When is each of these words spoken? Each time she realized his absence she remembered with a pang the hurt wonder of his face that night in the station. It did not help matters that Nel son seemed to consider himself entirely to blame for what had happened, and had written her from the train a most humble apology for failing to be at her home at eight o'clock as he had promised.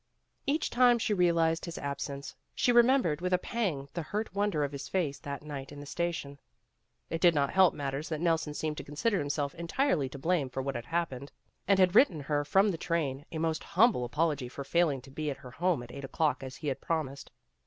Each 0.47 0.71
time 0.71 0.97
she 0.97 1.13
realized 1.13 1.65
his 1.65 1.77
absence 1.77 2.35
she 2.55 2.71
remembered 2.71 3.21
with 3.21 3.33
a 3.33 3.37
pang 3.37 3.87
the 3.93 4.01
hurt 4.01 4.33
wonder 4.33 4.63
of 4.63 4.71
his 4.71 4.87
face 4.89 5.19
that 5.19 5.43
night 5.43 5.71
in 5.71 5.79
the 5.79 5.85
station. 5.85 6.39
It 7.11 7.21
did 7.21 7.35
not 7.35 7.51
help 7.53 7.75
matters 7.75 8.09
that 8.09 8.19
Nel 8.19 8.39
son 8.39 8.55
seemed 8.55 8.77
to 8.77 8.83
consider 8.83 9.19
himself 9.19 9.53
entirely 9.53 10.09
to 10.09 10.17
blame 10.17 10.49
for 10.49 10.63
what 10.63 10.73
had 10.73 10.85
happened, 10.87 11.31
and 11.67 11.77
had 11.77 11.93
written 11.93 12.21
her 12.21 12.43
from 12.43 12.71
the 12.71 12.79
train 12.79 13.27
a 13.31 13.37
most 13.37 13.63
humble 13.63 14.03
apology 14.03 14.49
for 14.49 14.63
failing 14.63 15.01
to 15.03 15.11
be 15.11 15.29
at 15.29 15.37
her 15.37 15.51
home 15.51 15.83
at 15.83 15.91
eight 15.91 16.03
o'clock 16.03 16.41
as 16.41 16.55
he 16.55 16.69
had 16.69 16.81
promised. 16.81 17.29